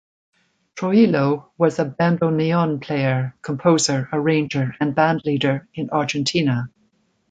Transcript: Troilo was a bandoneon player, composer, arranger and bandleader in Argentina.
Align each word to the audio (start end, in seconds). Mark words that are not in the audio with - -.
Troilo 0.75 1.51
was 1.59 1.77
a 1.77 1.85
bandoneon 1.85 2.81
player, 2.81 3.35
composer, 3.43 4.09
arranger 4.11 4.73
and 4.79 4.95
bandleader 4.95 5.67
in 5.75 5.91
Argentina. 5.91 6.69